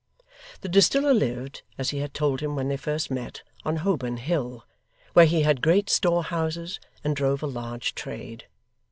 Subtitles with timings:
[0.61, 4.65] The distiller lived, as he had told him when they first met, on Holborn Hill,
[5.13, 8.47] where he had great storehouses and drove a large trade.